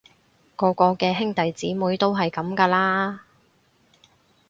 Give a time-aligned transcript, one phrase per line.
[0.55, 3.21] 個個嘅兄弟姊妹都係噉㗎啦